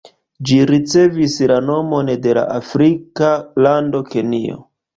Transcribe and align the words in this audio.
Ĝi 0.49 0.55
ricevis 0.69 1.35
la 1.51 1.59
nomon 1.67 2.09
de 2.25 2.35
la 2.39 2.47
afrika 2.57 3.31
lando 3.69 4.05
Kenjo. 4.13 4.63